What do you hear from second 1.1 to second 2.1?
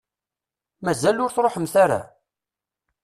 ur truḥemt ara?